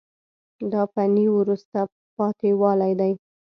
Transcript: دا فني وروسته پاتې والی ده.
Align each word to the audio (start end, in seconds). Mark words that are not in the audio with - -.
دا 0.71 0.81
فني 0.93 1.25
وروسته 1.37 1.79
پاتې 2.15 2.49
والی 2.61 2.93
ده. 2.99 3.09